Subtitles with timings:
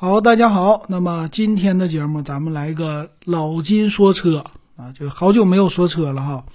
[0.00, 0.84] 好，大家好。
[0.86, 4.44] 那么今天的节目，咱们来个老金说车
[4.76, 6.46] 啊，就好久没有说车了哈。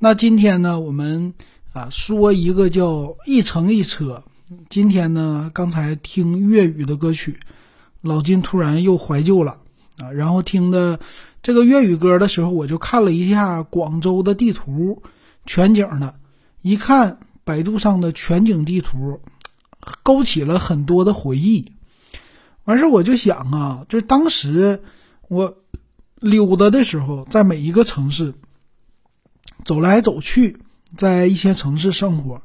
[0.00, 1.32] 那今天呢，我们
[1.72, 4.24] 啊说一个叫一城一车。
[4.68, 7.38] 今天呢，刚才听粤语的歌曲，
[8.00, 9.58] 老金突然又怀旧了
[10.00, 10.10] 啊。
[10.10, 10.98] 然后听的
[11.40, 15.00] 这个粤语歌的时候，我就看了一下广州的地图，
[15.46, 16.16] 全景的，
[16.62, 19.20] 一看百度上的全景地图，
[20.02, 21.70] 勾起了很多的回忆。
[22.64, 24.80] 完事我就想啊，就当时
[25.28, 25.56] 我
[26.20, 28.34] 溜达的时候，在每一个城市
[29.64, 30.58] 走来走去，
[30.96, 32.42] 在一些城市生活，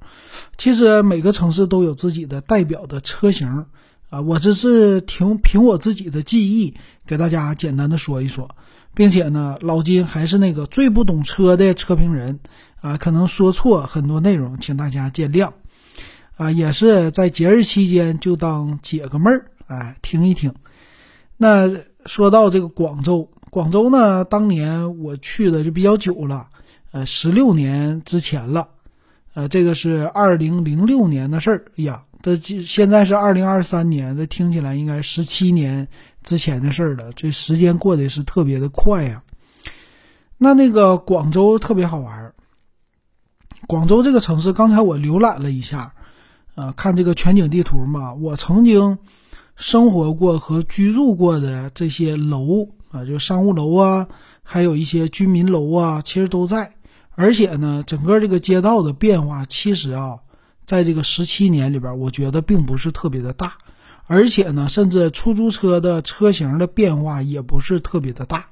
[0.57, 3.65] 其实每个城市都有自己的代表的车型
[4.09, 4.21] 啊。
[4.21, 6.73] 我这是凭凭我自己的记忆
[7.05, 8.49] 给大家简单的说一说，
[8.95, 12.39] 并且呢，老金还是那个最不懂车的车评人
[12.81, 15.51] 啊，可能说错很多内容，请大家见谅
[16.35, 16.49] 啊。
[16.49, 19.51] 也是在节日期间就当解个闷儿。
[19.67, 20.53] 哎，听一听。
[21.35, 21.69] 那
[22.05, 26.47] 说到这个广州，广州呢，当年我去的就比较久了，
[26.91, 28.67] 呃，十六年之前了，
[29.35, 31.65] 呃，这个是二零零六年的事儿。
[31.77, 35.87] 哎呀，这现在是二零二三年，这听起来应该十七年
[36.23, 37.11] 之前的事儿了。
[37.13, 39.21] 这时间过得是特别的快呀。
[40.37, 42.33] 那那个广州特别好玩儿，
[43.67, 45.93] 广州这个城市，刚才我浏览了一下，
[46.55, 48.97] 呃，看这个全景地图嘛，我曾经。
[49.57, 54.07] 生活过和居住过的这些楼啊，就商务楼啊，
[54.43, 56.75] 还有一些居民楼啊，其实都在。
[57.15, 60.19] 而且呢，整个这个街道的变化，其实啊，
[60.67, 63.53] 在这个十七年里边，我觉得并不是特别的大。
[64.05, 68.45] 而且呢，甚至出租车的车型的变化也不是特别的大。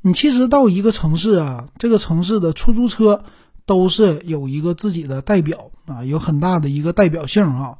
[0.00, 3.22] 你其实到一个城市啊，这个城市的出租车
[3.66, 7.76] 都是有一个自己的代表啊，有很大的一个代表性啊。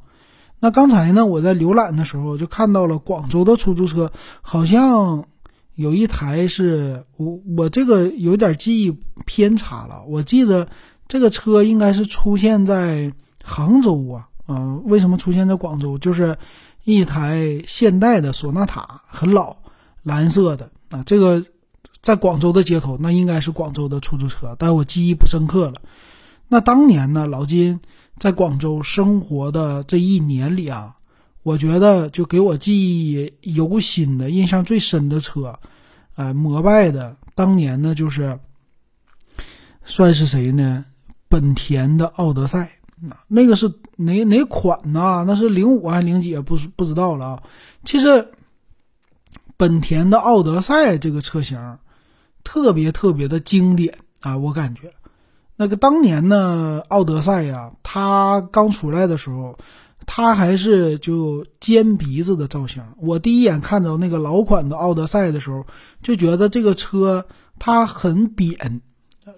[0.59, 4.11] 那刚才呢，我在浏览的时候就看到了广州的出租车，
[4.41, 5.25] 好像
[5.75, 10.03] 有一台是我我这个有点记忆偏差了。
[10.07, 10.67] 我记得
[11.07, 13.13] 这个车应该是出现在
[13.43, 15.97] 杭州啊，嗯，为什么出现在广州？
[15.99, 16.37] 就是
[16.83, 19.57] 一台现代的索纳塔，很老，
[20.01, 21.03] 蓝色的啊。
[21.05, 21.45] 这个
[22.01, 25.73] 在广州的街头，那应该是广州的出租车，但我记忆不深刻了。
[26.47, 27.81] 那当年呢，老金。
[28.17, 30.95] 在广州生活的这一年里啊，
[31.43, 35.59] 我觉得就给我记忆犹新的、印象最深的车，
[36.15, 38.39] 呃，摩拜的当年呢就是
[39.83, 40.85] 算是谁呢？
[41.27, 42.71] 本田的奥德赛，
[43.27, 45.25] 那个是哪哪款呢？
[45.27, 46.37] 那是零五还是零几？
[46.39, 47.43] 不不知道了啊。
[47.83, 48.27] 其实
[49.57, 51.77] 本田的奥德赛这个车型
[52.43, 54.93] 特别特别的经典啊，我感觉。
[55.57, 59.57] 那个当年呢，奥德赛呀，它刚出来的时候，
[60.05, 62.83] 它还是就尖鼻子的造型。
[62.97, 65.65] 我第一眼看到那个老款的奥德赛的时候，
[66.01, 67.25] 就觉得这个车
[67.57, 68.81] 它很扁，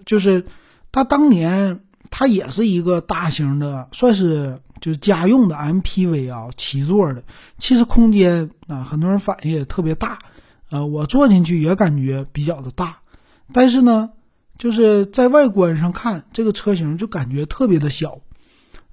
[0.06, 0.44] 就是
[0.90, 7.22] 它当年它也是一个大型的，算是就家用的 MPV 啊，七座的，
[7.58, 10.18] 其实空间啊，很多人反映也特别大，
[10.70, 12.98] 呃，我坐进去也感觉比较的大，
[13.52, 14.10] 但是呢。
[14.58, 18.18] 就是在外观上看，这个车型就感觉特别的小，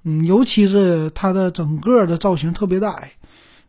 [0.04, 3.14] 嗯，尤其是它的整个的造型特别的矮，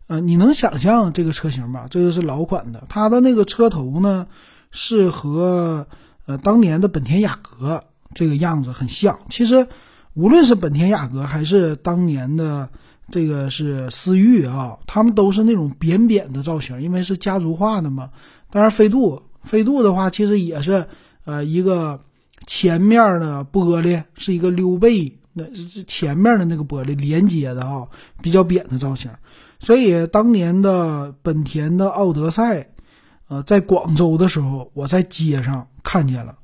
[0.05, 1.87] 呃，你能想象这个车型吧？
[1.89, 4.27] 这个是老款的，它的那个车头呢
[4.69, 5.87] 是和
[6.27, 7.83] 呃当年的本田雅阁
[8.13, 9.19] 这个样子很像。
[9.29, 9.67] 其实
[10.13, 12.69] 无论是本田雅阁还是当年的
[13.09, 18.11] 这个是思域啊，他们都是那种扁扁的造型，因为是家族化的嘛。
[18.51, 20.85] 当然飞度，飞度的话其实也是。
[21.27, 21.99] 呃，一个
[22.45, 27.85] 前面的玻璃是一个溜背，那是前面的那个玻璃连接的啊，
[28.21, 29.11] 比较扁的造型。
[29.59, 32.69] 所以当年的本田的奥德赛，
[33.27, 36.37] 呃，在广州的时候，我在街上看见了，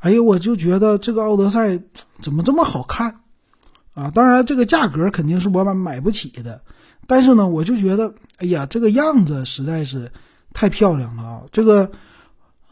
[0.00, 1.78] 哎呀，我就觉得这个奥德赛
[2.20, 3.20] 怎么这么好看
[3.94, 4.10] 啊？
[4.10, 6.60] 当然，这个价格肯定是我买买不起的，
[7.06, 10.10] 但是呢，我就觉得，哎呀，这个样子实在是
[10.52, 11.42] 太漂亮了啊！
[11.52, 11.88] 这个，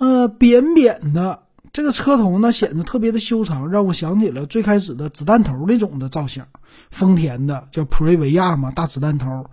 [0.04, 1.40] 呃，扁扁的。
[1.72, 6.44] 这个车头呢显得特别的修长，让我想起了最开始的子弹头那种的造型，
[6.90, 9.46] 丰田的叫普锐维亚嘛，大子弹头。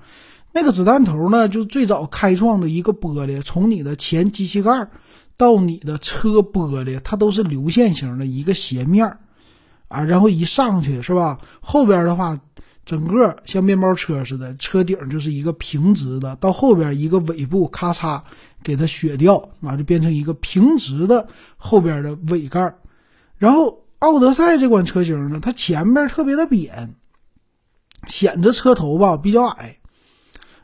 [0.51, 4.89] 那个子弹头呢，就最早开创的一个玻璃，从你的前机器盖
[5.37, 9.19] 到你的车玻璃，它都是流线型的一个斜面
[9.87, 11.39] 啊，然后一上去是吧？
[11.61, 12.41] 后边的话。
[12.83, 18.19] 整个像面包车似的，车顶就是一个平直的，到后边一个尾部咔嚓
[18.63, 21.27] 给它削掉，啊，就变成一个平直的
[21.57, 22.75] 后边的尾盖。
[23.37, 26.95] 然后奥德赛这款车型呢，它前面特别的扁，
[28.07, 29.77] 显得车头吧比较矮，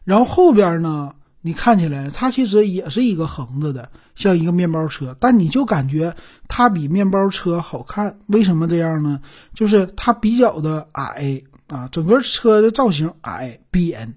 [0.03, 6.15] 然后后边呢你看起来它其实也是一个横着的，像一个面包车，但你就感觉
[6.47, 8.19] 它比面包车好看。
[8.27, 9.21] 为什么这样呢？
[9.53, 14.15] 就是它比较的矮啊，整个车的造型矮扁，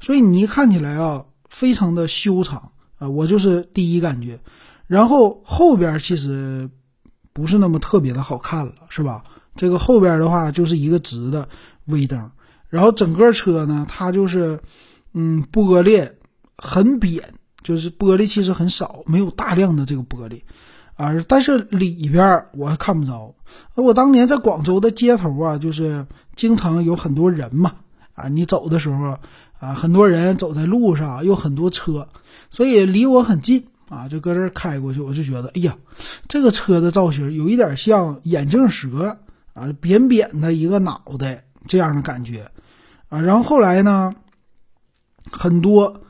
[0.00, 3.08] 所以你一看起来啊，非常的修长啊。
[3.08, 4.38] 我就是第一感觉。
[4.86, 6.68] 然后后边其实
[7.32, 9.24] 不是那么特别的好看了，是吧？
[9.54, 11.48] 这个后边的话就是一个直的
[11.86, 12.30] 尾灯，
[12.68, 14.60] 然后整个车呢，它就是
[15.12, 16.10] 嗯玻璃。
[16.58, 17.22] 很扁，
[17.62, 20.40] 就是玻璃其实很少，没有大量的这个玻璃，
[20.94, 23.34] 啊，但是里边我还看不着。
[23.74, 27.74] 我当年在广州的街头啊，就是经常有很多人嘛，
[28.14, 29.18] 啊，你走的时候
[29.58, 32.08] 啊，很多人走在路上，有很多车，
[32.50, 35.76] 所以离我很近啊，就搁这儿开过去，我就觉得，哎呀，
[36.28, 39.16] 这个车的造型有一点像眼镜蛇
[39.54, 42.50] 啊，扁扁的一个脑袋这样的感觉，
[43.08, 44.14] 啊，然后后来呢，
[45.30, 46.02] 很多。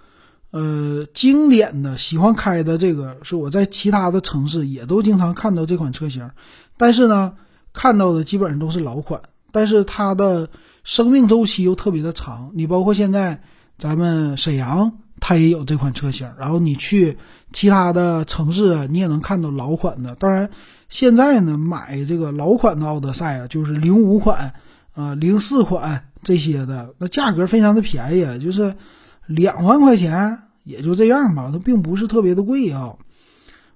[0.53, 6.31] 呃，经典的喜欢开的这个是我在其他的城市也都经常看到这款车型，
[6.79, 7.35] 但是呢，
[7.75, 9.21] 看到的基本上都是老款，
[9.53, 10.49] 但是它的
[10.87, 12.53] 生命周期又特别的长。
[12.55, 13.43] 你包括现在
[13.77, 17.19] 咱们沈阳，它也有这款车型，然后你去
[17.53, 20.15] 其他的城市，你也能看到老款的。
[20.15, 20.49] 当然，
[20.89, 24.55] 现在呢，买这个老款的奥德赛啊，就是零五款
[24.95, 28.77] 啊、零四款这些的，那价格非常的便宜，就是
[29.27, 30.43] 两万块钱。
[30.63, 32.95] 也就这样吧，它并不是特别的贵啊。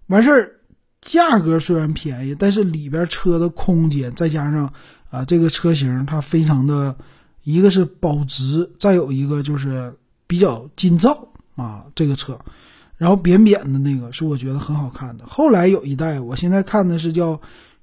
[0.09, 0.53] 完事儿，
[1.01, 4.73] 价格虽然便宜，但是里边车的空间再加上
[5.11, 6.97] 啊，这个车型它非常的，
[7.45, 9.95] 一个是保值，再有一个就是
[10.27, 11.85] 比较金造啊。
[11.95, 12.39] 这个车，
[12.97, 15.27] 然后扁扁的那个是我觉得很好看的。
[15.27, 17.41] 后来有一代，我现在看的是叫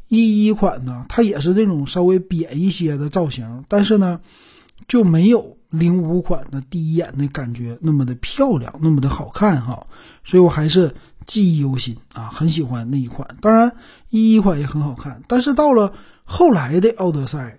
[0.08, 4.20] 一一款的，它也是这种稍微扁一些的造型，但是呢
[4.88, 5.56] 就没有。
[5.70, 9.86] 零五款的第一眼的感觉那么的漂亮，那么的好看哈，
[10.24, 10.96] 所以我还是
[11.26, 13.36] 记忆犹新啊，很喜欢那一款。
[13.42, 13.76] 当然，
[14.10, 15.92] 一一款也很好看，但是到了
[16.30, 17.58] 后来的奥德赛，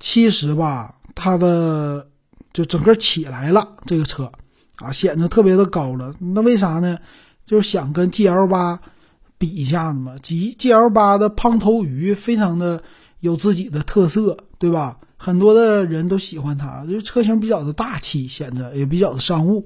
[0.00, 2.04] 其实吧，它的
[2.52, 4.30] 就整个起来了，这个车
[4.76, 6.12] 啊，显得特别的高了。
[6.18, 6.98] 那为啥呢？
[7.46, 8.80] 就是想跟 GL 八
[9.38, 10.16] 比一下子嘛。
[10.20, 12.82] G GL 八的胖头鱼非常的
[13.20, 14.98] 有自己的特色，对吧？
[15.16, 19.64] 很多的人都喜欢它，就车型比较的大气，显得也比较的商务。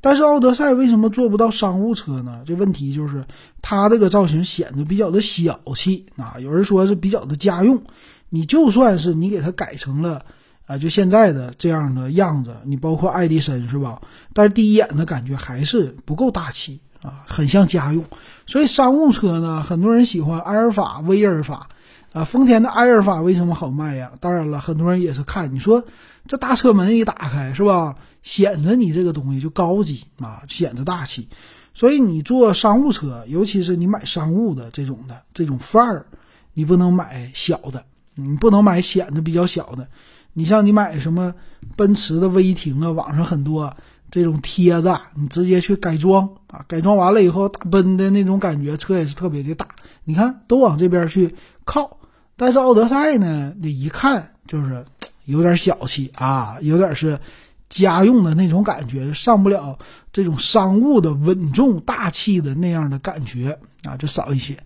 [0.00, 2.40] 但是奥德赛为什么做不到商务车呢？
[2.46, 3.24] 这问题就是
[3.60, 6.36] 它这个造型显得比较的小气啊。
[6.40, 7.82] 有人说是比较的家用，
[8.28, 10.24] 你就算是你给它改成了
[10.66, 14.00] 啊，就现在的这样的样子，你包括爱迪生是吧？
[14.32, 18.04] 但是第一眼的感觉还是不够大气啊，很像家用。
[18.46, 21.68] 所以商务车呢，很多人喜欢阿尔法、威尔法。
[22.14, 24.10] 啊，丰田的埃尔法为什么好卖呀？
[24.18, 25.84] 当然了，很多人也是看你说
[26.26, 27.94] 这大车门一打开是吧，
[28.28, 31.28] 显得你这个东西就高级啊，显得大气。
[31.72, 36.04] 所以你坐商务车，尤其是你买商务的这种的这种范儿，
[36.52, 39.88] 你不能买小的，你不能买显得比较小的。
[40.34, 41.34] 你像你买什么
[41.74, 43.74] 奔驰的威霆啊，网上很多
[44.10, 49.68] 这种贴子，你直接去改装啊，改装完了以后大奔的那种感觉，车也是特别的大。
[50.04, 51.34] 你看都往这边去
[51.64, 51.96] 靠。
[52.36, 54.84] 但是奥德赛呢，你一看就是
[55.24, 57.18] 有点小气啊，有点是
[57.68, 59.78] 家用的那种感觉，上不了
[60.12, 64.56] 这种商务的稳重大气的那样的感觉啊，就少一些。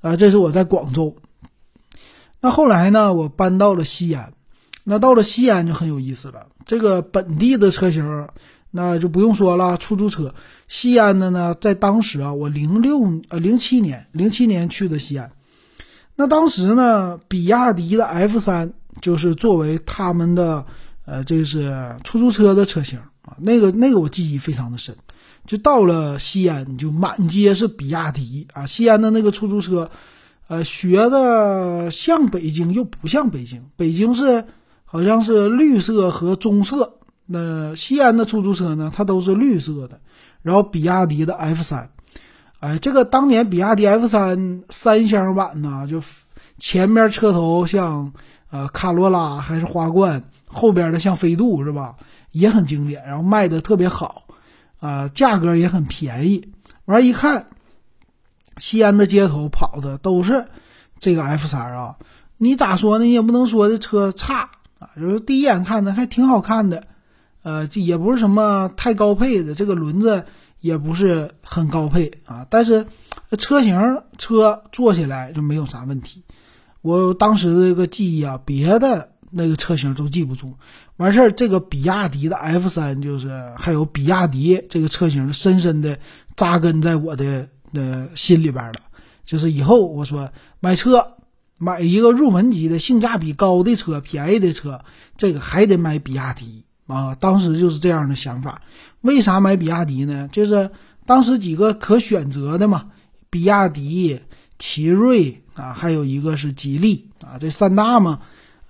[0.00, 1.14] 啊，这是我在广州。
[2.40, 4.32] 那后来呢，我搬到了西安。
[4.82, 8.28] 那到了西安就很有意思了，这个本地的车型
[8.70, 10.34] 那就不用说了，出租车。
[10.66, 15.30] 西安的呢，在当时啊，我零六呃零七年零七年去的西安。
[16.16, 20.64] 那当时呢，比亚迪的 F 三就是作为他们的，
[21.10, 21.74] 呃，这是
[22.04, 23.36] 出租车的车型啊。
[23.36, 24.94] 那个那个我记忆非常的深，
[25.44, 28.64] 就到了西安，就满街是比亚迪啊。
[28.64, 29.90] 西安的那个出租车，
[30.46, 33.60] 呃，学的像北京又不像北京。
[33.74, 34.44] 北京是
[34.84, 36.88] 好像是绿色和棕色，
[37.26, 39.98] 那西安的出租车呢，它都是绿色的。
[40.42, 41.90] 然后比亚迪的 F 三。
[42.60, 46.00] 哎，这个当年比亚迪 F 三三厢版呢，就
[46.58, 48.12] 前面车头像
[48.50, 51.96] 呃卡罗拉还是花冠，后边的像飞度是吧？
[52.32, 54.24] 也很经典，然后卖的特别好，
[54.78, 56.48] 啊，价格也很便宜。
[56.84, 57.46] 完一看，
[58.56, 60.46] 西安的街头跑的都是
[60.98, 61.96] 这个 F 三啊，
[62.36, 63.04] 你咋说呢？
[63.04, 66.86] 你也不能说这车差啊，就是第一眼看的还挺好看的，
[67.42, 70.24] 呃，这也不是什么太高配的，这个轮子。
[70.60, 72.86] 也不是很高配啊，但是
[73.38, 76.22] 车型车坐起来就没有啥问题。
[76.82, 80.54] 我当时这个记忆啊，别的那个车型都记不住。
[80.96, 85.98] 完事儿，这个比亚迪的 F 三就是还有比亚迪这个车型，深深的
[86.36, 88.74] 扎根在我的的心里边了。
[89.24, 91.14] 就是以后我说买车，
[91.56, 94.84] 买一个入门级的性价比高的车，便宜的车，
[95.16, 97.14] 这个还得买比亚迪啊。
[97.14, 98.60] 当时就是这样的想法。
[99.02, 100.28] 为啥买比亚迪呢？
[100.32, 100.70] 就是
[101.06, 102.86] 当时几个可选择的嘛，
[103.30, 104.20] 比亚迪、
[104.58, 108.20] 奇瑞啊，还有一个是吉利啊，这三大嘛。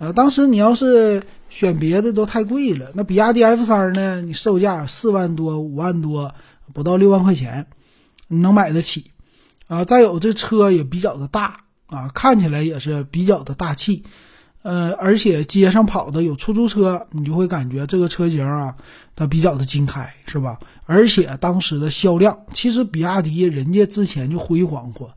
[0.00, 4.22] 呃，当时你要是选别的都太贵了，那比亚迪 F 三呢？
[4.22, 6.34] 你售价四万多、五万多，
[6.72, 7.66] 不到六万块钱，
[8.26, 9.10] 你能买得起
[9.68, 9.84] 啊？
[9.84, 14.02] 再有这车也比较的大啊，看起来也是比较的大气。
[14.62, 18.76] 呃，而且街上跑的有出租车，你就会感觉这个车型啊，
[19.14, 20.58] 它比较的经开，是吧？
[20.86, 25.10] 而且当时的销量，其实比亚迪人家之前就辉煌过，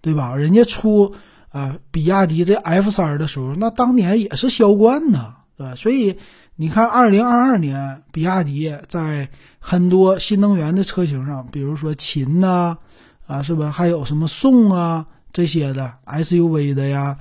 [0.00, 0.36] 对吧？
[0.36, 1.12] 人家出
[1.52, 5.74] 啊比亚迪这 F 三的时候，那当年也是销冠呢，对吧？
[5.76, 6.18] 所以
[6.56, 9.28] 你看，二零二二年，比亚迪在
[9.60, 12.78] 很多新能源的车型上，比如说秦呐，
[13.26, 13.70] 啊，是吧？
[13.70, 17.18] 还有什么宋啊这些的 SUV 的呀。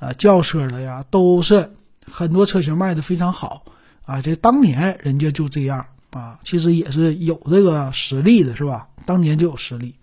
[0.00, 1.70] 啊，轿车的呀，都是
[2.04, 3.64] 很多车型卖的非常好
[4.04, 4.20] 啊。
[4.20, 8.88] 这当年人家就这样啊，其实也是有这个实力的，是吧？
[9.06, 9.94] 当年就有实力。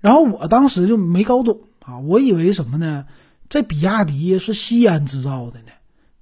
[0.00, 3.04] 然后我当时就没搞懂啊，我以为什么呢？
[3.48, 5.72] 这比亚迪是西安制造的呢，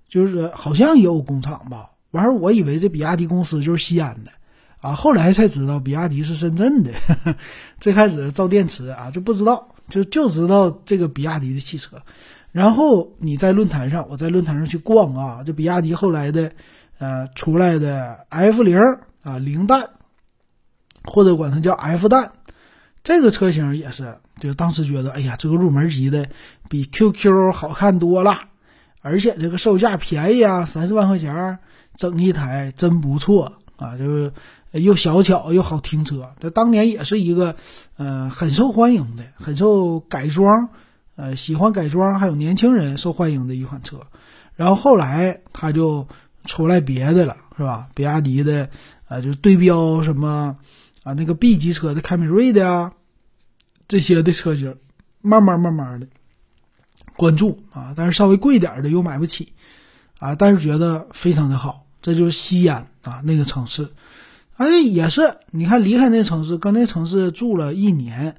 [0.09, 1.91] 就是好像也有工厂吧。
[2.11, 4.33] 完事儿，我以为这比亚迪公司就是西安的
[4.81, 4.93] 啊。
[4.93, 6.91] 后来才知道，比亚迪是深圳的。
[7.79, 11.97] 最开始造电池啊，就不知道，就就知道这个比亚迪的汽车。
[12.51, 16.51] 然后你在论坛上，我在论坛上去逛啊，这比亚迪后来的，
[16.99, 18.77] 呃，出来的 F 零
[19.23, 19.89] 啊，零蛋，
[21.05, 22.33] 或者管它叫 F 蛋，
[23.03, 26.29] 这个车型也是，就当时觉得，哎呀，这个入门级的
[26.69, 28.39] 比 QQ 好看多了，
[29.01, 31.59] 而且这个售价便宜啊，三四万块钱
[31.95, 34.33] 整一台真不错啊，就是
[34.73, 37.57] 又小巧又好停车，这当年也是一个，
[37.97, 40.69] 呃，很受欢迎的，很受改装。
[41.17, 44.01] 呃，喜欢改装还有年轻人受欢迎的一款车，
[44.57, 46.09] 然后后来它就
[46.47, 47.89] 出来别的了，是吧？
[47.95, 48.71] 比亚迪的，
[49.07, 50.57] 呃，就是对标什么
[51.03, 52.93] 啊，那个 B 级车的凯美瑞的呀，
[53.89, 54.77] 这些的车型，
[55.21, 56.07] 慢慢慢慢的
[57.17, 59.53] 关注啊，但是稍微贵点的又买不起
[60.19, 63.89] 啊，但是觉得非常的好，这就是西安啊那个城市，
[64.57, 68.37] 哎，也是你看离开那城市，搁那城市住了一年。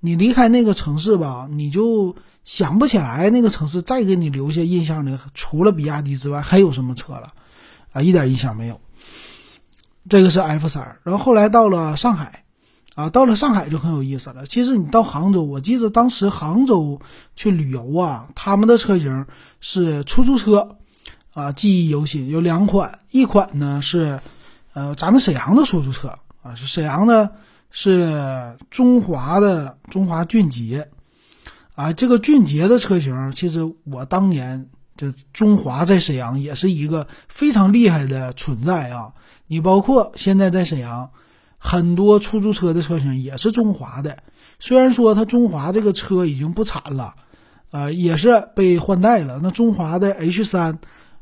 [0.00, 7.32] 你离开那个城市吧，你就想不起来那个城市再给你留下印象的，除了比亚迪之外还有什么车了？
[7.90, 8.78] 啊，一点印象没有。
[10.08, 12.44] 这个是 F 三，然后后来到了上海，
[12.94, 14.46] 啊，到了上海就很有意思了。
[14.46, 17.00] 其实你到杭州，我记得当时杭州
[17.36, 19.26] 去旅游啊，他们的车型
[19.60, 20.76] 是出租车，
[21.32, 24.20] 啊，记忆犹新，有两款，一款呢是，
[24.72, 27.30] 呃，咱们沈阳的出租车，啊，是沈阳的。
[27.76, 30.90] 是中华的中华骏捷，
[31.74, 39.12] 啊，这个骏捷的车型，其实我当年这中华在沈阳也是一个非常厉害的存在啊。
[39.46, 41.10] 你包括现在在沈阳，
[41.58, 44.18] 很多出租车的车型也是中华的，
[44.58, 47.14] 虽然说它中华这个车已经不产了，
[47.70, 49.40] 啊，也是被换代了。
[49.42, 50.78] 那中华的 H 三，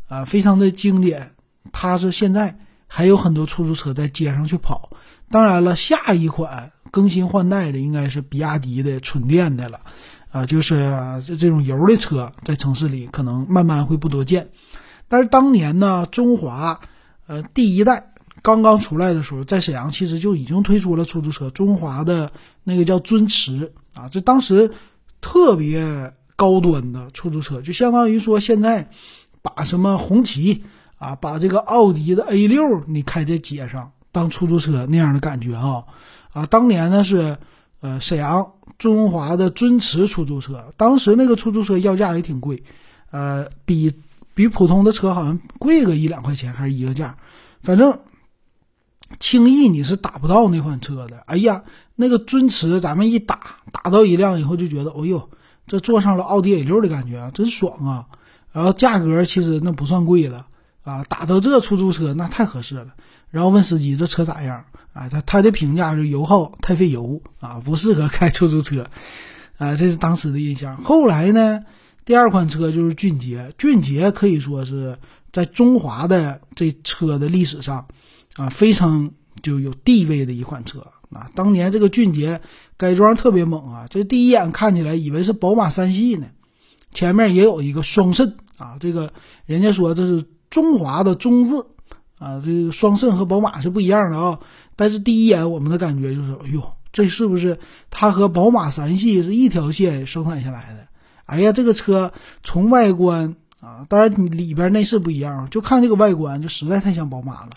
[0.09, 1.33] 啊，非常的经典，
[1.73, 4.91] 它是现在还有很多出租车在街上去跑。
[5.31, 9.81] 当然了，下一款更新换代的应该是比亚迪的纯电的了，
[10.31, 10.75] 啊，就是
[11.27, 14.51] 这这种油的车在城市里可能慢慢会不多见。
[15.09, 16.81] 但是当年呢，中华，
[17.27, 18.12] 呃，第一代
[18.43, 22.31] 刚刚出来的时候，在沈阳其实就已经推出了出租车，中华的
[22.65, 24.71] 那个叫尊驰啊，这当时
[25.21, 28.91] 特别高端的出租车，就相当于说现在
[29.41, 30.63] 把什么红旗
[30.99, 33.91] 啊，把这个奥迪的 A 六你开在街上。
[34.15, 35.83] 当出租车那样的感觉啊，
[36.35, 37.35] 啊，当年呢是，
[37.81, 38.47] 呃，沈阳
[38.77, 42.63] 中华的尊驰出租车，当时那个出租车要价也挺贵，
[43.11, 43.91] 呃，比
[44.35, 47.17] 比普通的车好像贵个一两块钱，还是一个价，
[47.63, 47.99] 反正
[49.19, 51.23] 轻易你是打不到那款车的。
[51.27, 51.63] 哎呀，
[51.97, 55.31] 那个尊驰咱们一打打到一辆以后就觉得，哦呦，
[55.67, 58.07] 这坐上了奥迪 A 六的感觉啊，真爽啊！
[58.53, 60.47] 然后价格其实那不算贵了
[60.83, 62.89] 啊，打到这出租车那太合适了。
[63.31, 64.65] 然后问司机这车咋样？
[64.93, 68.87] 啊，他他的评价是油耗太费油啊，不适合开出租车，
[69.57, 70.77] 啊，这是当时的印象。
[70.77, 71.61] 后来呢，
[72.05, 74.99] 第二款车就是俊杰，俊杰可以说是
[75.31, 77.87] 在中华的这车的历史上，
[78.37, 79.11] 啊，非常
[79.43, 81.29] 就有地位的一款车啊。
[81.35, 82.41] 当年这个俊杰
[82.77, 86.27] 改装特别猛啊，这第一眼看起来以为是宝马三系呢，
[86.93, 89.13] 前面也有一个双肾啊，这个
[89.45, 91.67] 人家说这是中华的中字
[92.19, 94.39] 啊，这个双肾和宝马是不一样的啊。
[94.77, 96.63] 但是第一眼我们的感觉就是，哎呦，
[96.93, 97.59] 这是不是
[97.91, 100.87] 它和宝马三系是一条线生产下来的？
[101.27, 102.13] 哎呀，这个车
[102.43, 107.51] 从外观啊，当然里边内饰不一样，就看这个外观就实在太像宝马了。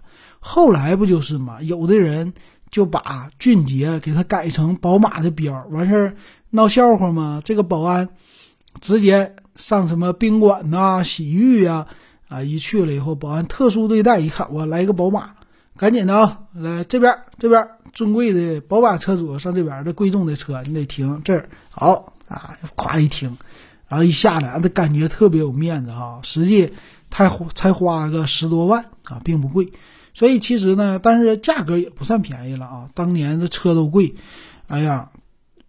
[0.47, 2.31] 后来不就是嘛，有的人
[2.69, 6.15] 就把俊杰给他改成宝马的标，完事儿
[6.51, 7.41] 闹笑话嘛。
[7.43, 8.07] 这个保安
[8.79, 11.87] 直接上什么宾馆呐、洗浴呀，
[12.29, 15.31] 啊，一去了以后，保安特殊对待，一看我来一个宝马。
[15.77, 21.49] 赶紧的啊，来这边，这边尊贵的宝马车主上这边，这贵重的车你得停这儿。
[21.71, 23.35] 好啊，咵一停，
[23.87, 26.19] 然后一下来，这感觉特别有面子哈。
[26.21, 26.71] 实际
[27.09, 29.67] 才才花个十多万啊，并不贵。
[30.15, 32.89] 所以其实呢，但是价格也不算便宜了啊。
[32.95, 34.15] 当年的车都贵，
[34.67, 35.11] 哎呀，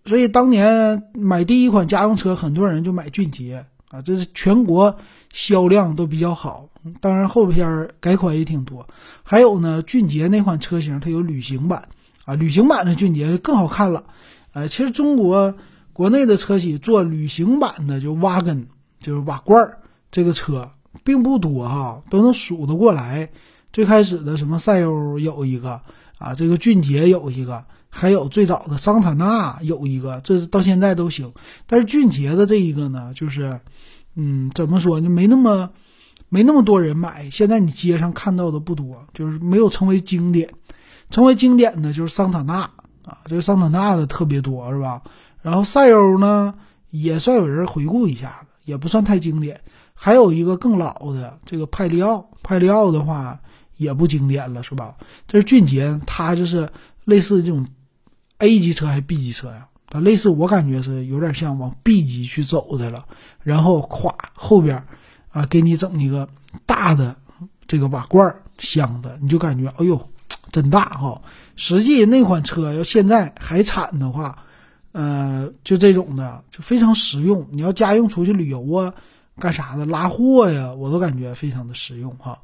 [0.05, 4.97] 所以当年买第一款家用车，很多人就买骏捷啊，这是全国
[5.33, 6.69] 销量都比较好。
[7.00, 8.88] 当然，后边改款也挺多。
[9.25, 11.88] 还有呢，骏捷那款车型它有旅行版
[12.25, 14.05] 啊，旅行版的骏捷更好看了。
[14.53, 15.57] 呃，其实中国
[15.93, 18.69] 国内的车企做旅行版的就挖根
[19.00, 19.79] 就是瓦罐儿
[20.12, 20.71] 这个车
[21.03, 23.31] 并不多哈，都能数得过来。
[23.76, 25.78] 最开始的什么赛欧有一个
[26.16, 31.30] 啊，这个俊杰有一个，还有最早的桑塔纳有一个，这到现在都行。
[31.66, 33.61] 但是俊杰的这一个呢，就是
[34.14, 35.68] 嗯，怎么说呢，没那么。
[36.30, 40.49] 没那么多人买，现在你街上看到的不多，就是没有成为经典。
[41.11, 42.62] 成为经典的就是桑塔纳
[43.04, 45.02] 啊，这个桑塔纳的特别多，是吧？
[45.42, 46.54] 然后赛欧呢，
[46.90, 49.61] 也算有人回顾一下，也不算太经典。
[49.92, 53.38] 还有一个更老的这个派利奥，派利奥的话
[53.76, 54.95] 也不经典了，是吧？
[55.26, 56.68] 这是骏捷，它就是
[57.04, 57.66] 类似这种
[58.38, 59.66] A 级车还是 B 级车呀？
[59.88, 63.04] 它类似，我感觉是有点像往 B 级去走的了。
[63.42, 64.83] 然后咵后边。
[65.30, 66.26] 啊，给你整一个
[66.64, 67.14] 大的
[67.66, 70.09] 这个瓦罐箱子，你就感觉哎呦，
[70.50, 71.21] 真大哈！
[71.56, 74.38] 实际那款车要现在还产的话，
[74.92, 77.46] 呃，就这种的就非常实用。
[77.51, 78.94] 你要家用出去旅游啊，
[79.38, 82.38] 干啥的拉货呀，我都感觉非常的实用哈。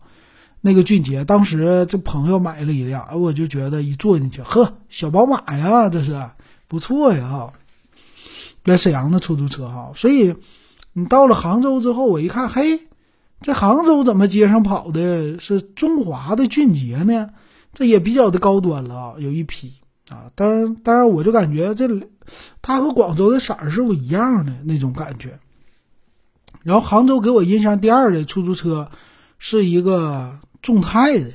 [0.63, 6.31] 那个俊杰当时这朋友买了一辆，我就觉得一坐进去，呵，小宝马呀，这是
[6.69, 7.53] 不错呀哈。
[8.65, 10.35] 在沈阳的出租车哈，所以。
[10.95, 12.87] 你到了杭州之后，我一看，嘿，
[13.41, 17.31] 这杭州怎么街上跑的是中华的俊杰呢？
[17.73, 19.73] 这也比较的高端了，有一批
[20.11, 20.29] 啊。
[20.35, 21.89] 当然，当然，我就感觉这
[22.61, 25.39] 它和广州的色儿是不一样的那种感觉。
[26.63, 28.91] 然后杭州给我印象第二的出租车
[29.39, 31.33] 是一个众泰的，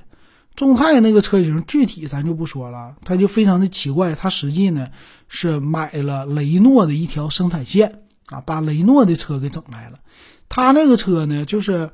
[0.56, 4.16] 众泰那个车型具体咱就不说了，它就非常的奇怪。
[4.16, 4.88] 它实际呢
[5.28, 8.02] 是买了雷诺的一条生产线。
[8.30, 10.00] 啊，把雷诺的车给整来了。
[10.50, 11.92] 他那个车呢，就是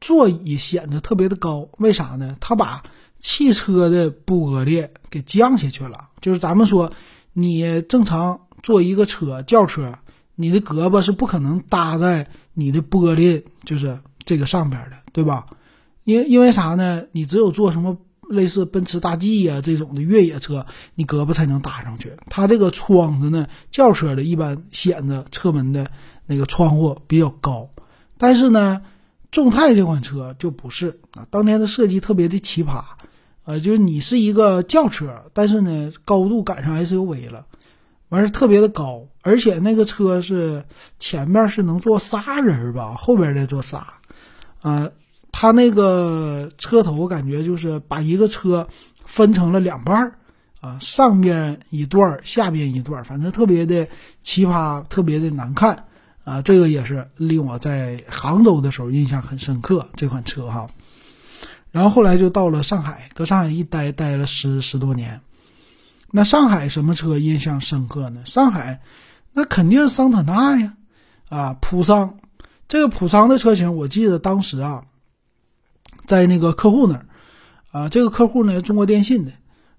[0.00, 2.36] 座椅显得特别的高，为啥呢？
[2.40, 2.82] 他把
[3.20, 6.08] 汽车的玻璃给降下去了。
[6.20, 6.92] 就是咱们说，
[7.32, 10.00] 你正常坐一个车轿车，
[10.34, 15.46] 你的胳膊是不可能搭在你的玻璃就是这个上边的，对吧？
[16.08, 17.04] 因因为啥呢？
[17.12, 17.98] 你只有坐什么？
[18.30, 22.12] 类似奔驰大 G 呀这种的越野车，你胳膊才能搭上去。
[22.28, 25.90] 它这个窗子呢，轿车的一般显得车门的
[26.26, 27.70] 那个窗户比较高，
[28.18, 28.82] 但是呢，
[29.30, 31.26] 众泰这款车就不是啊。
[31.30, 32.84] 当年的设计特别的奇葩，
[33.44, 37.46] 呃，就是你是一个轿车，但是呢，高度赶上 SUV 了，
[38.10, 40.64] 完事特别的高，而且那个车是
[40.98, 43.94] 前面是能坐仨人吧，后边再坐仨，
[44.60, 44.90] 啊。
[45.40, 48.66] 它那个车头感觉就是把一个车
[49.06, 50.12] 分成了两半儿，
[50.60, 53.86] 啊，上边一段儿，下边一段儿，反正特别的
[54.20, 55.84] 奇葩，特别的难看，
[56.24, 60.66] 啊，这个也是令我在杭州的时候印象很深刻这款车哈。
[61.70, 65.20] 然后后来就到了上海，搁上海一待待了十十多年。
[66.10, 68.24] 那上海什么车印象深刻呢？
[68.24, 68.80] 上海
[69.32, 70.74] 那肯定是桑塔纳呀，
[71.28, 72.18] 啊，普桑，
[72.66, 74.82] 这个普桑的车型，我记得当时啊。
[76.06, 77.06] 在那个客户那儿，
[77.70, 79.32] 啊，这个客户呢，中国电信的，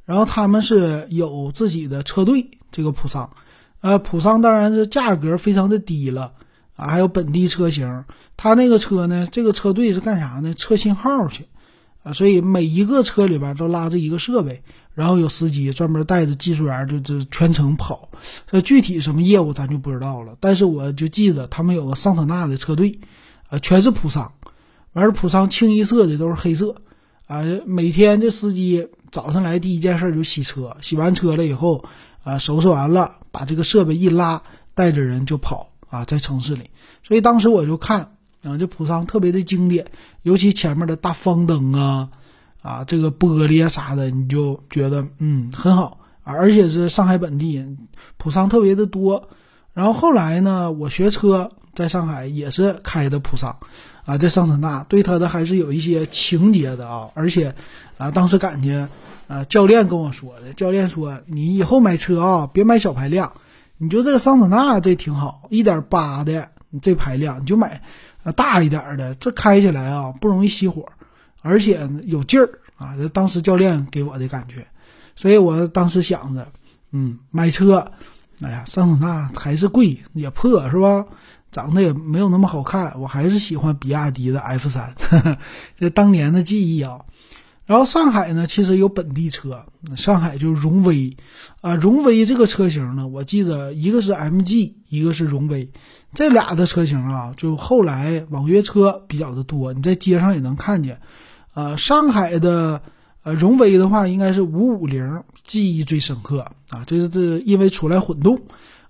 [0.05, 3.29] 然后他们是有自己的车队，这个普桑，
[3.81, 6.33] 呃，普桑当然是价格非常的低了，
[6.75, 8.05] 啊，还有本地车型，
[8.37, 10.53] 他那个车呢，这个车队是干啥呢？
[10.53, 11.45] 测信号去，
[12.03, 14.61] 啊，所以每一个车里边都拉着一个设备，
[14.93, 18.09] 然后有司机专门带着技术员就就全程跑，
[18.51, 22.99] 这具体什么业务咱就不知道了，但是我就记得他们有个桑塔纳的车队，
[23.49, 24.31] 啊，全是普桑。
[24.93, 26.75] 完事，普桑清一色的都是黑色，
[27.27, 31.83] 啊，每天这司机早上来第一件事就洗车，洗完车了以后，
[32.23, 34.41] 啊，收拾完了，把这个设备一拉，
[34.73, 36.69] 带着人就跑啊，在城市里。
[37.03, 39.85] 所以当时我就看啊，这普桑特别的经典，
[40.23, 42.09] 尤其前面的大方灯啊，
[42.61, 47.77] 啊，这个玻璃啊啥的，你就觉得嗯很好啊，而且是上海本地人
[48.17, 49.29] 普桑特别的多。
[49.73, 53.55] 然后后来呢，我学车在上海也是开的普桑，
[54.05, 57.53] 啊，这桑塔纳对它的还是有一些情节的啊，而且
[57.97, 58.87] 啊，当时感觉
[59.27, 63.31] 啊，教练跟我说的，教练说你以后买车啊，别买小排量，
[63.77, 66.49] 你就这个桑塔纳这挺好，一点八的
[66.81, 67.81] 这排量你就买。
[68.21, 70.85] 啊，大一点的，这开起来啊不容易熄火，
[71.41, 72.93] 而且有劲儿啊！
[72.97, 74.67] 这当时教练给我的感觉，
[75.15, 76.45] 所以我当时想着，
[76.91, 77.89] 嗯，买车，
[78.41, 81.05] 哎呀，桑塔纳还是贵，也破是吧？
[81.51, 84.93] 长得也没有那么好看，我还是喜欢比亚迪的 F 三，
[85.75, 86.99] 这当年的记忆啊。
[87.65, 89.63] 然后上海呢，其实有本地车，
[89.95, 91.15] 上海就是荣威，
[91.61, 95.69] 啊，荣威这个车型呢，我记得一个是 MG，一个是荣威，
[96.15, 100.99] 这俩的车型啊，就后来网约车比较的多，你在街上也能看见。
[101.53, 102.81] 呃，上海的
[103.21, 108.41] 呃荣威的话，应该是五五零，记忆最深刻啊，这是这因为出来混动，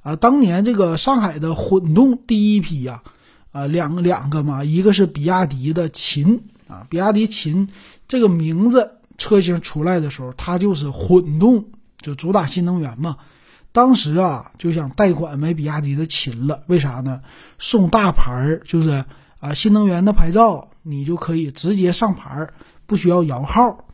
[0.09, 3.03] 啊，当年这个上海的混动第一批呀，
[3.51, 6.41] 啊，两个两个嘛，一个是比亚迪的秦。
[6.67, 7.67] 啊，比亚迪秦
[8.07, 11.65] 这个名字车型出来的时候，它就是混动，
[11.99, 13.17] 就主打新能源嘛。
[13.71, 17.21] 当时啊，就想贷款买比亚迪的秦了，为啥呢？
[17.57, 19.03] 送大牌儿，就是
[19.39, 22.53] 啊，新能源的牌照，你就可以直接上牌儿，
[22.85, 23.85] 不需要摇号。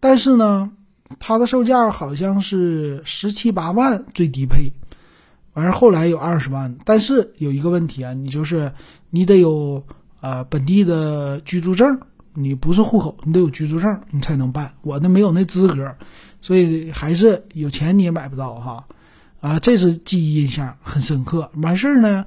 [0.00, 0.70] 但是呢，
[1.18, 4.72] 它的售价好像是十七八万最低配，
[5.54, 6.74] 完事后来有二十万。
[6.84, 8.72] 但是有一个问题啊，你就是
[9.10, 9.82] 你得有。
[10.22, 11.98] 呃，本地的居住证，
[12.34, 14.70] 你不是户口，你得有居住证，你才能办。
[14.82, 15.96] 我那没有那资格，
[16.42, 18.84] 所以还是有钱你也买不到哈。
[19.40, 21.50] 啊，这是记忆印象很深刻。
[21.62, 22.26] 完事儿呢，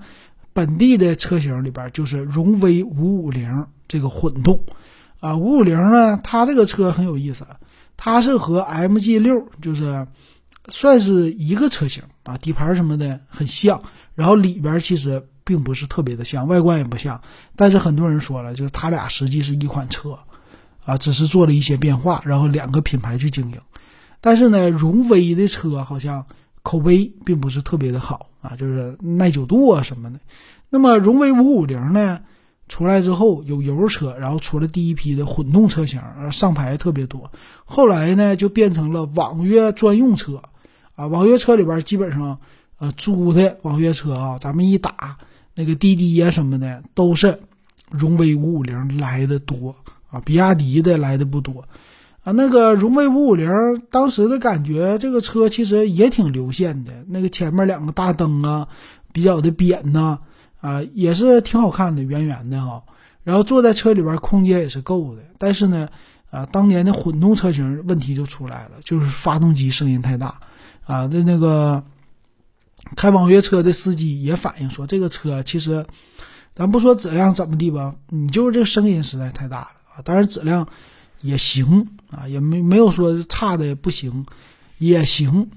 [0.53, 4.59] 本地的车型里边就是荣威五五零这个混动，
[5.19, 7.45] 啊，五五零呢，它这个车很有意思，
[7.95, 10.07] 它是和 MG 六就是
[10.69, 13.81] 算是一个车型啊，底盘什么的很像，
[14.15, 15.27] 然后里边其实。
[15.45, 17.21] 并不是特别的像，外观也不像，
[17.57, 20.17] 但是很多人说了，就是它俩实际是一款车，
[20.85, 23.57] 啊，只是做了一些变化，然后两个品牌去经营。
[24.21, 26.25] 但是呢，荣威的车好像
[26.61, 30.19] 口碑并不是特别的好啊，就是耐久度啊什么的。
[30.69, 32.21] 那么荣威五五零呢，
[32.69, 37.29] 出来之后有油车，然后出了第一批的混动车型，上牌特别多。
[37.65, 40.41] 后来呢，就变成了网约专用车，
[40.95, 42.37] 啊，网约车里边基本上，
[42.77, 45.17] 呃，租的网约车啊，咱们一打。
[45.55, 47.39] 那个滴滴呀什么的都是
[47.91, 49.75] 荣威五五零来的多
[50.09, 51.63] 啊，比亚迪的来的不多
[52.23, 52.31] 啊。
[52.31, 53.51] 那个荣威五五零
[53.91, 58.67] 当时的感觉，这个车其实也挺流线的，那个前面两个大灯啊，
[59.11, 60.17] 比较的扁呐
[60.59, 62.81] 啊，也是挺好看的，圆圆的哈。
[63.23, 65.87] 然后坐在车里边空间也是够的，但是呢，
[66.31, 70.39] 啊，当年的混动车型问题就出来了，就是发动机声音太大
[70.85, 71.83] 啊，那那个。
[72.97, 75.85] 开网约车的司机也反映说，这个车其实，
[76.53, 80.01] 咱不说质量怎么地吧，你就是这声音实在太大了啊。
[80.03, 80.67] 当然质量
[81.21, 84.25] 也行啊，也没没有说差的不行，
[84.77, 85.49] 也行。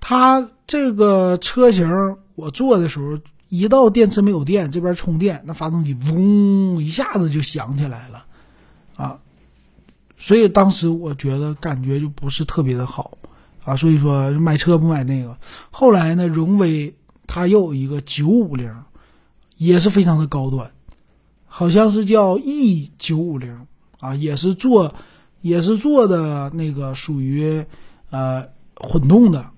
[0.00, 3.18] 它这个车型我坐的时候，
[3.50, 8.24] 一到电池没有电，这边充电，那发动机嗡一下子就响起来了
[8.96, 9.20] 啊。
[10.16, 13.18] 所以当时我觉得感觉就不是特别的好。
[13.64, 15.36] 啊，所以说买车不买那个。
[15.70, 16.92] 后来呢，荣威
[17.26, 18.74] 它又有一个九五零，
[19.56, 20.70] 也是非常的高端，
[21.46, 23.66] 好像是叫 E 九五零
[24.00, 24.92] 啊，也是做，
[25.42, 27.64] 也是做的那个属于
[28.10, 28.44] 呃
[28.76, 29.48] 混动的，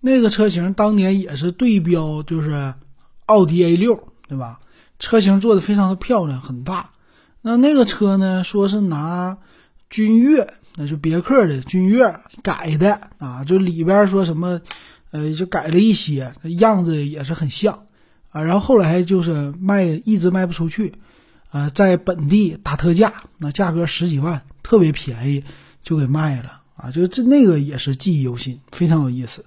[0.00, 2.74] 那个车型当年也是对标就是
[3.26, 4.60] 奥迪 A 六，对吧？
[4.98, 6.90] 车型做的非常的漂亮，很大。
[7.40, 9.38] 那那个车呢，说是拿
[9.88, 10.46] 君越。
[10.76, 14.60] 那就别克的君越改的啊，就里边说什么，
[15.12, 17.86] 呃，就改了一些，样子也是很像
[18.30, 18.42] 啊。
[18.42, 20.94] 然后后来就是卖一直卖不出去，
[21.50, 25.44] 啊，在本地打特价，那价格十几万，特别便宜
[25.84, 26.90] 就给卖了啊。
[26.90, 29.44] 就这那个也是记忆犹新，非常有意思。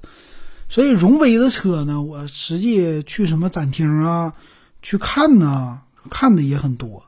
[0.69, 4.33] 所以荣威的车呢，我实际去什么展厅啊
[4.81, 7.03] 去看呢，看的也很多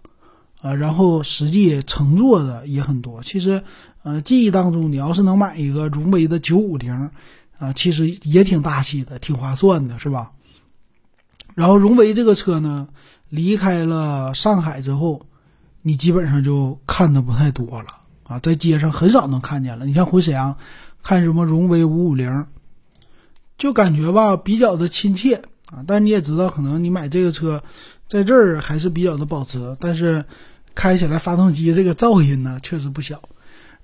[0.62, 0.73] 啊。
[0.73, 3.63] 然后实际乘坐的也很多，其实。
[4.10, 7.12] 呃，记忆当中，你要是能买一个荣威的九五零，
[7.60, 10.32] 啊，其实也挺大气的，挺划算的，是吧？
[11.54, 12.88] 然后荣威这个车呢，
[13.30, 15.28] 离开了上海之后，
[15.84, 17.86] 你基本上就看的不太多了
[18.24, 19.86] 啊，在街上很少能看见了。
[19.86, 20.58] 你像回沈阳
[21.04, 22.48] 看什么荣威五五零，
[23.60, 25.84] 就感觉吧比较的亲切啊。
[25.86, 27.62] 但你也知道，可能你买这个车，
[28.08, 30.26] 在这儿还是比较的保值，但是
[30.74, 33.22] 开起来发动机这个噪音呢确实不小。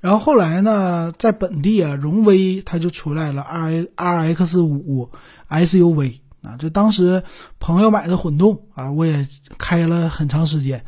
[0.05, 5.09] 然后后来呢，在本地啊，荣威它就出来了 R R X 五
[5.49, 7.23] SUV 啊，这当时
[7.59, 10.85] 朋友买的混动啊，我也开了很长时间，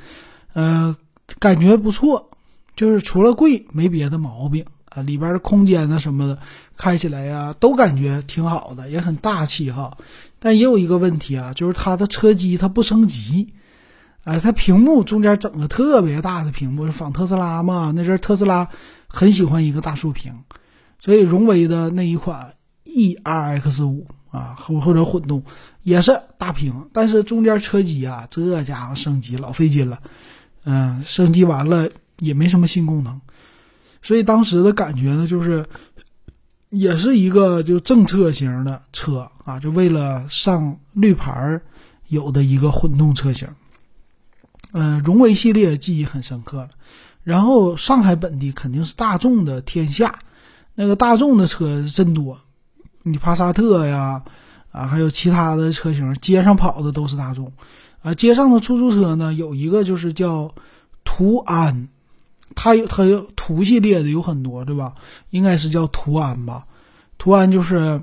[0.53, 0.95] 呃，
[1.39, 2.29] 感觉不错，
[2.75, 6.37] 就是除了贵没别的毛病啊，里边的空间呢什么的，
[6.77, 9.97] 开起来呀都感觉挺好的，也很大气哈。
[10.37, 13.55] 但也有一个问题啊，就是它的车机它不升级。
[14.25, 17.93] 哎，它屏幕中间整个特别大的屏幕，仿特斯拉嘛？
[17.95, 18.67] 那阵特斯拉
[19.07, 20.33] 很喜欢一个大竖屏，
[20.99, 25.41] 所以荣威的那一款 E R X 五啊，或或者混动
[25.83, 29.99] 也是大屏，但是中间车机啊，这家伙升级老费劲了，
[30.65, 31.89] 嗯，升级完了
[32.19, 33.19] 也没什么新功能，
[34.01, 35.65] 所以当时的感觉呢，就是
[36.69, 41.59] 也是一个就政策型的车啊，就为了上绿牌
[42.09, 43.47] 有的一个混动车型。
[44.73, 46.69] 嗯，荣威系列记忆很深刻了。
[47.27, 50.17] 然后上海本地肯定是大众的天下，
[50.75, 52.39] 那个大众的车真多，
[53.03, 54.23] 你帕萨特呀，
[54.71, 57.51] 啊，还有其他的车型，街上跑的都是大众。
[58.01, 60.49] 啊，街上的出租车呢，有一个就是叫
[61.03, 61.89] 途安，
[62.55, 64.95] 它有它有途系列的有很多，对吧？
[65.31, 66.65] 应该是叫途安吧？
[67.17, 68.01] 途安就是。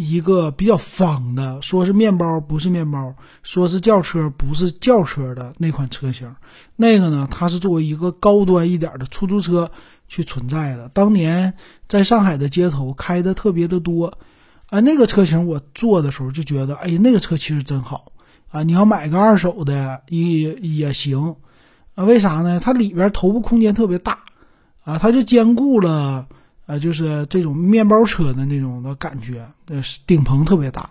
[0.00, 6.32] 一个比较方的，说是面包不是面包，说是轿车不是轿车的那款车型，
[6.76, 9.68] 那个呢，它是作为一个高端一点的出租车
[10.06, 10.88] 去存在的。
[10.90, 11.52] 当年
[11.88, 14.16] 在上海的街头开的特别的多，
[14.68, 18.12] 啊，那个车型我坐的时候就觉得，哎，那个车其实真好
[18.52, 18.62] 啊！
[18.62, 21.34] 你要买个二手的也也行，
[21.96, 22.60] 啊，为啥呢？
[22.60, 24.20] 它里边头部空间特别大，
[24.84, 26.28] 啊，它就兼顾了。
[26.68, 30.90] 呃，就是这种面包车的那种的感觉，呃，顶棚特别大，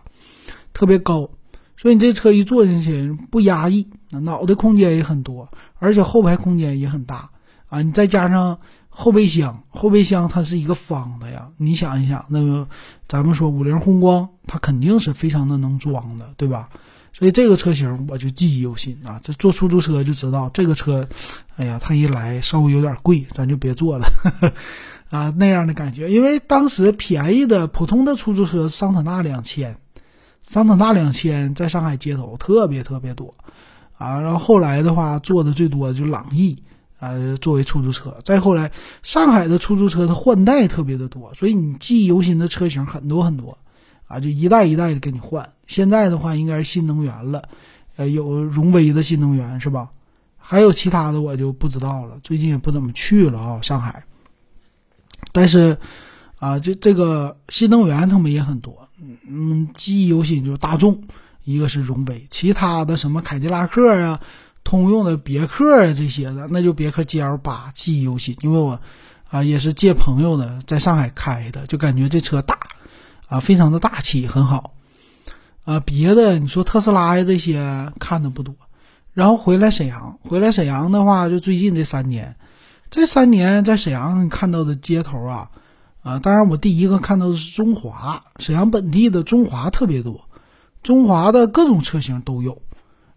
[0.73, 1.29] 特别高，
[1.77, 7.29] 所以你这车一坐进去不压抑，脑袋空间也很多，而且后排空间也很大
[7.69, 7.83] 啊。
[7.83, 8.57] 你再加上
[8.89, 12.67] 后备箱，后备箱它是一个方的呀，你想一想，那个
[13.07, 16.69] 咱们说五菱宏光，它肯定是非常的能装的，对吧？
[17.13, 19.21] 所以这个车型我就记忆犹新啊。
[19.23, 21.07] 这坐出租车就知道这个车，
[21.55, 24.07] 哎呀，它一来稍微有点贵，咱就别坐了。
[25.09, 29.77] 啊，那样的感觉，因为当时便宜的普通的出租车桑塔纳两千，
[30.41, 33.33] 桑塔纳两千在上海街头特别特别多，
[33.97, 36.61] 啊，然后后来的话坐的最多的就朗逸，
[36.99, 38.69] 啊，作为出租车，再后来
[39.01, 43.57] 上海的出租车它换代特别的多，所以你记忆犹新的车型很多很多，
[44.07, 45.49] 啊，就一代一代的给你换。
[45.67, 47.47] 现在的话应该是新能源了，
[47.95, 49.89] 呃，有荣威的新能源是吧？
[50.37, 54.03] 还有其他的我就不知道了，最近也不怎么去了啊，上海。
[55.31, 55.77] 但是，
[56.39, 58.87] 啊，这这个新能源他们也很多，
[59.27, 61.03] 嗯，记忆犹新就是大众，
[61.43, 64.19] 一个是荣威，其他的什么凯迪拉克啊、
[64.63, 68.79] 通用的别克啊这些的，那就别克 GL 八记忆犹新，因为我
[69.29, 72.57] 啊也是借朋友的在上海开的，就感觉这车大，
[73.27, 74.73] 啊，非常的大气，很好，
[75.65, 78.55] 啊，别的你说特斯拉呀这些看的不多，
[79.13, 82.35] 然后回来沈阳，回来沈阳的话就最近这三年。
[82.89, 85.51] 这三年在沈阳看到的街头啊，
[86.03, 90.21] 啊，当然我第一个看到的是中华，沈阳本地的中华特别多，
[90.83, 92.61] 中华的各种车型都有，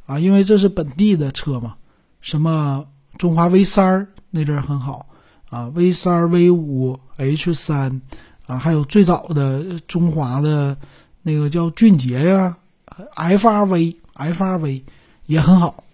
[0.07, 1.77] 啊，因为这是本地的车嘛，
[2.21, 2.85] 什么
[3.17, 5.07] 中华 V 三儿那阵儿很好，
[5.49, 8.03] 啊，V 三、V 五、H 三，
[8.47, 10.77] 啊，还有最早的中华的
[11.23, 12.57] 那个叫俊杰呀
[13.15, 14.83] ，FRV、FRV
[15.27, 15.85] 也很好，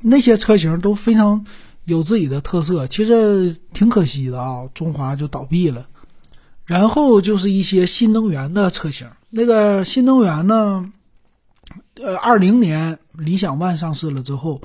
[0.00, 1.44] 那些车型都非常。
[1.84, 4.68] 有自己的特色，其实挺可惜的啊。
[4.72, 5.88] 中华就倒闭了，
[6.64, 9.08] 然后就是一些新能源的车型。
[9.30, 10.92] 那个新能源呢，
[12.00, 14.62] 呃，二零年理想 ONE 上市了之后，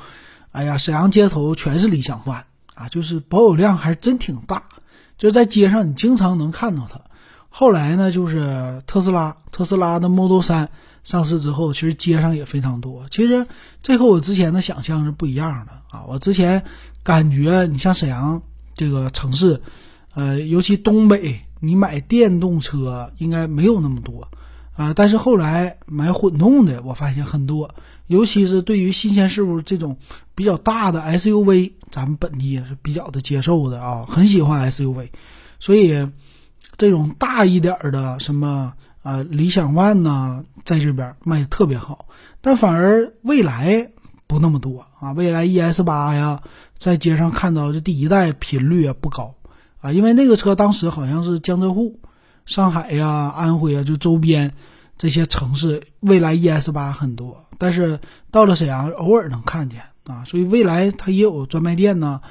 [0.52, 2.44] 哎呀，沈阳街头全是理想 ONE
[2.76, 4.64] 啊，就是保有量还真挺大，
[5.18, 7.02] 就在街上你经常能看到它。
[7.50, 10.70] 后来呢，就是特斯拉，特斯拉的 Model 三
[11.04, 13.08] 上市之后，其实街上也非常多。
[13.10, 13.48] 其实
[13.82, 16.64] 这和我之前的想象是不一样的啊，我之前。
[17.08, 18.42] 感觉你像沈阳
[18.74, 19.62] 这个城市，
[20.14, 24.28] 呃，尤其东北，你买电动车应该没有那么多
[24.76, 24.94] 啊。
[24.94, 27.74] 但是后来买混动的，我发现很多，
[28.08, 29.96] 尤其是对于新鲜事物这种
[30.36, 35.08] 比较大的 SUV，咱们本地也是比较的接受的啊，很喜欢 SUV。
[35.62, 36.10] 所以
[36.76, 42.10] 这种大一点的什么啊，理想 ONE 呢，在这边卖的特别好，
[42.42, 43.92] 但反而未来
[44.28, 46.42] 不那么多啊，未来 ES 八呀。
[46.78, 49.36] 在街上看到这第一代频率啊不高，
[49.82, 52.00] 啊，因为那个车当时好像是江浙沪、
[52.46, 54.54] 上海呀、安徽啊，就周边
[54.98, 58.00] 这些城市，蔚来 ES 八很多，但是
[58.32, 60.24] 到了沈阳偶尔能看见啊。
[60.26, 62.22] 所以未来它也有专卖店呢，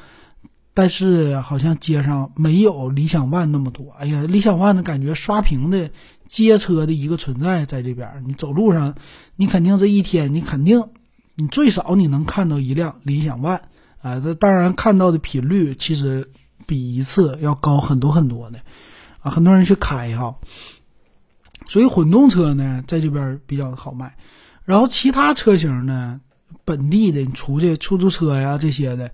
[0.74, 3.90] 但是好像街上没有理想 ONE 那么多。
[3.98, 5.90] 哎呀，理想 ONE 的感觉刷屏的
[6.28, 8.94] 街车的一个存在在这边，你走路上，
[9.36, 10.84] 你肯定这一天你肯定
[11.34, 13.60] 你最少你能看到一辆理想 ONE
[14.06, 14.20] 啊。
[14.20, 16.30] 这当然看到的频率其实
[16.66, 18.58] 比一次要高很多很多的
[19.20, 20.36] 啊，很多人去开哈。
[21.68, 24.16] 所以混动车呢，在这边比较好卖，
[24.64, 26.20] 然后其他车型呢，
[26.64, 29.10] 本地的你出去出租车呀这些的，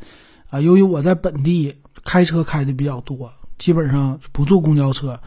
[0.50, 1.74] 啊，由于我在本地
[2.05, 5.18] 开车开的比较多，基本上不坐公交车，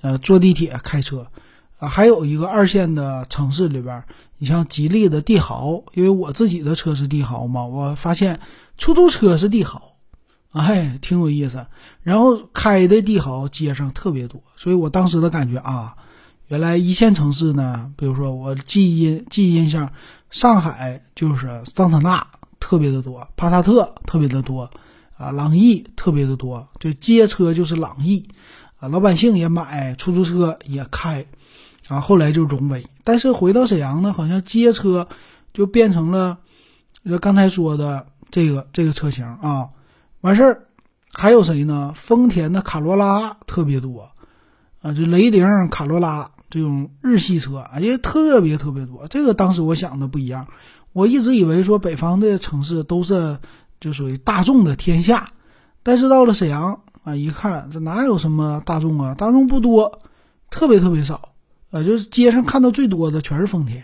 [0.00, 1.24] 呃，坐地铁开车，
[1.78, 4.02] 啊，还有一个二线的城市里边，
[4.38, 8.40] 你像吉利的帝豪，因为我自己的车是帝豪嘛，我发现
[8.82, 9.94] 出租车是帝豪，
[10.50, 11.64] 哎，挺有意思，
[12.02, 15.94] 然后开的帝豪街上特别多，所以我当时的感觉啊。
[16.48, 19.88] 原来一线城市呢，比如说我记忆记忆印象，
[20.32, 22.26] 上海就是桑塔纳
[22.58, 24.68] 特别的多，帕萨特特别的多，
[25.16, 28.28] 啊，朗逸特别的多，就街车就是朗逸，
[28.80, 31.24] 啊，老百姓也买，出租车也开，
[31.86, 32.84] 啊，后来就荣威。
[33.04, 35.06] 但是回到沈阳呢，好像街车
[35.54, 36.36] 就变成了，
[37.08, 39.68] 就刚才说的这个这个车型啊，
[40.22, 40.66] 完事儿
[41.12, 41.92] 还有谁呢？
[41.94, 44.10] 丰田的卡罗拉特别多，
[44.80, 46.28] 啊，就雷凌、卡罗拉。
[46.50, 49.08] 这种日系车，哎呀，特别特别多。
[49.08, 50.46] 这个当时我想的不一样，
[50.92, 53.38] 我一直以为说北方的城市都是
[53.80, 55.30] 就属于大众的天下，
[55.82, 59.14] 但是到了沈阳啊，一看这哪有什么大众啊？
[59.14, 60.02] 大众不多，
[60.50, 61.30] 特别特别少。
[61.70, 63.82] 呃，就是街上看到最多的全是丰田，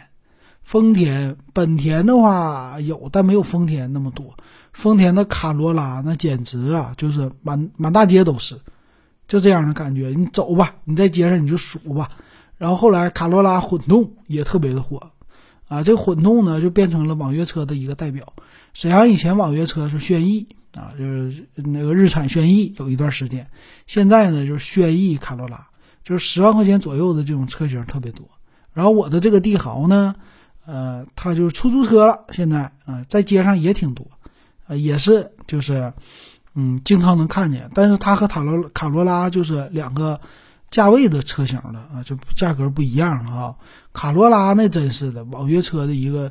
[0.69, 4.35] 丰田、本田的话有，但没有丰田那么多。
[4.75, 8.55] 丰田的卡罗拉那简直啊，就是满满大街都是，
[9.27, 10.11] 就这样的感觉。
[10.15, 12.11] 你走吧，你在街上你就数吧。
[12.59, 15.11] 然后后来卡罗拉混动也特别的火，
[15.69, 18.31] 啊，这混动呢就变成了网约车的一个代表。
[18.75, 23.49] 沈阳以前网约车是轩逸啊，就是那个日产轩逸有一段时间，
[23.87, 25.67] 现在呢就是轩逸卡罗拉，
[26.05, 28.29] 就是十万块钱左右的这种车型特别多。
[28.75, 30.15] 然后我的这个帝豪呢，
[30.69, 34.07] 呃，他就是出租车了，现在啊在街上也挺多，
[34.67, 35.93] 啊也是就是，
[36.55, 37.69] 嗯，经常能看见。
[37.75, 40.21] 但是他和塔罗卡罗拉就是两个。
[40.71, 43.55] 价位的车型了啊，就价格不一样了啊。
[43.95, 46.31] 卡罗拉那真是的，网约车的一个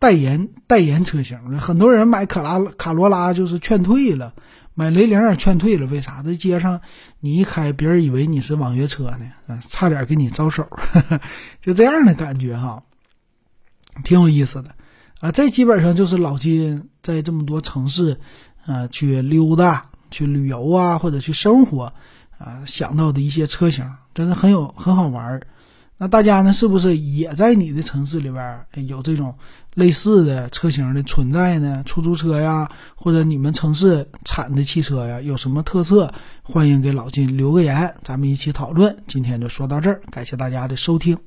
[0.00, 1.38] 代言代言车型。
[1.56, 4.34] 很多人买卡拉卡罗拉就是劝退了，
[4.74, 5.86] 买雷凌也劝退了。
[5.86, 6.20] 为啥？
[6.24, 6.80] 这街上
[7.20, 10.66] 你一开，别人以为你是网约车呢，啊，差点给你招手，
[11.62, 12.82] 就这样的感觉哈，
[14.04, 14.74] 挺有意思的
[15.20, 15.30] 啊。
[15.32, 18.18] 这基本上就是老金在这么多城市
[18.66, 21.92] 啊去溜达、去旅游啊，或者去生活。
[22.38, 25.42] 啊，想到的一些车型真的很有很好玩儿。
[25.98, 29.34] 那大家呢，是不是也在你的城市里边有这种
[29.74, 31.82] 类似的车型的存在呢？
[31.84, 36.10] 出租车呀，或者你们城市产的汽车呀，有什么特色？
[36.42, 38.96] 欢迎给老金留个言，咱们一起讨论。
[39.06, 41.18] 今天就说到这儿，感谢大家的收听。